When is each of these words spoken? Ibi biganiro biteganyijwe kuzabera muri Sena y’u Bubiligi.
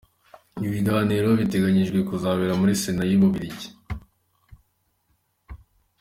Ibi 0.57 0.69
biganiro 0.75 1.27
biteganyijwe 1.39 1.99
kuzabera 2.09 2.53
muri 2.59 2.73
Sena 2.81 3.03
y’u 3.09 3.19
Bubiligi. 3.21 3.69